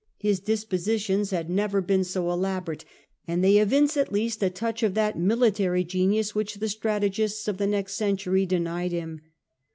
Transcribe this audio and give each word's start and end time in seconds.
His 0.17 0.39
dispositions 0.39 1.29
had 1.29 1.47
never 1.47 1.79
been 1.79 2.03
so 2.03 2.31
elaborate, 2.31 2.85
and 3.27 3.43
they 3.43 3.57
evince 3.59 3.95
at 3.95 4.11
least 4.11 4.41
a 4.41 4.49
touch 4.49 4.81
of 4.81 4.95
that 4.95 5.15
military 5.19 5.83
genius 5.83 6.33
which 6.33 6.55
the 6.55 6.69
strategists 6.69 7.47
of 7.47 7.59
the 7.59 7.67
next 7.67 7.93
century 7.93 8.47
denied 8.47 8.93
him. 8.93 9.21